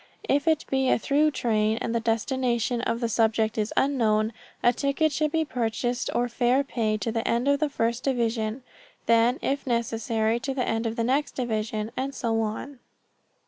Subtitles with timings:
[0.27, 4.73] If it be a through train and the destination of the subject is unknown, a
[4.73, 8.63] ticket should be purchased or fare paid to the end of the first division;
[9.05, 12.79] then, if necessary, to the end of the next division, and so on.